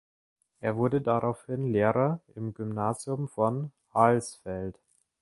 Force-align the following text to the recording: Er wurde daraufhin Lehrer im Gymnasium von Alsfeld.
Er 0.61 0.77
wurde 0.77 0.99
daraufhin 0.99 1.67
Lehrer 1.71 2.21
im 2.33 2.55
Gymnasium 2.55 3.27
von 3.27 3.71
Alsfeld. 3.91 4.79